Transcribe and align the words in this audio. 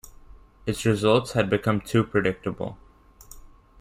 Its 0.65 0.83
results 0.83 1.33
had 1.33 1.47
become 1.47 1.79
too 1.79 2.03
predictable. 2.03 2.75